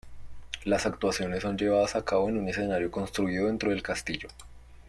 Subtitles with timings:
[0.63, 4.29] Las actuaciones son llevadas a cabo en un escenario construido dentro del castillo.